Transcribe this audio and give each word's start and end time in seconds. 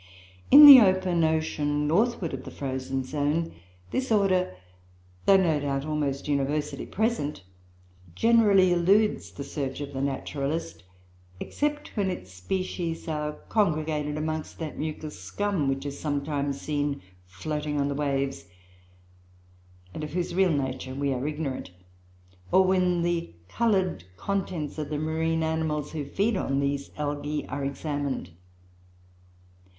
In 0.49 0.65
the 0.65 0.79
open 0.81 1.23
ocean, 1.23 1.87
northward 1.87 2.33
of 2.33 2.43
the 2.43 2.49
frozen 2.49 3.03
zone, 3.03 3.51
this 3.91 4.11
order, 4.11 4.55
though 5.27 5.37
no 5.37 5.59
doubt 5.59 5.85
almost 5.85 6.27
universally 6.27 6.87
present, 6.87 7.43
generally 8.15 8.73
eludes 8.73 9.29
the 9.31 9.43
search 9.43 9.79
of 9.79 9.93
the 9.93 10.01
naturalist; 10.01 10.83
except 11.39 11.95
when 11.95 12.09
its 12.09 12.31
species 12.33 13.07
are 13.07 13.33
congregated 13.47 14.17
amongst 14.17 14.57
that 14.57 14.75
mucous 14.75 15.21
scum 15.21 15.69
which 15.69 15.85
is 15.85 15.99
sometimes 15.99 16.59
seen 16.59 17.03
floating 17.27 17.79
on 17.79 17.87
the 17.87 17.93
waves, 17.93 18.45
and 19.93 20.03
of 20.03 20.13
whose 20.13 20.33
real 20.33 20.49
nature 20.51 20.95
we 20.95 21.13
are 21.13 21.27
ignorant; 21.27 21.69
or 22.51 22.63
when 22.65 23.03
the 23.03 23.35
coloured 23.47 24.05
contents 24.17 24.79
of 24.79 24.89
the 24.89 24.97
marine 24.97 25.43
animals 25.43 25.91
who 25.91 26.03
feed 26.05 26.35
on 26.35 26.59
these 26.59 26.89
Algae 26.97 27.47
are 27.49 27.63
examined. 27.63 28.31